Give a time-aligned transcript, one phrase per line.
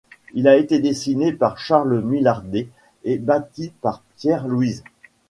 [0.33, 2.69] Il a été dessiné par Charles Millardet
[3.03, 4.83] et bâti par Pierre Louise.